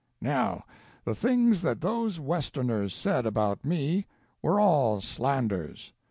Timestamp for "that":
1.61-1.81